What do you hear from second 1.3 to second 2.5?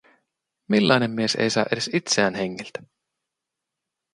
ei saa edes itseään